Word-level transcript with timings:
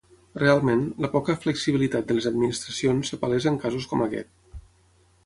Realment, 0.43 0.79
la 1.05 1.09
poca 1.15 1.35
flexibilitat 1.43 2.07
de 2.11 2.17
les 2.19 2.29
administracions 2.31 3.13
es 3.19 3.21
palesa 3.27 3.53
en 3.53 3.61
casos 3.67 3.87
com 3.93 4.03
aquest. 4.07 4.61